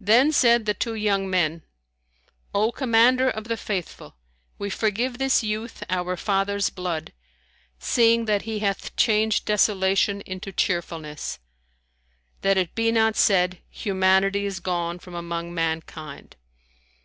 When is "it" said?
12.58-12.74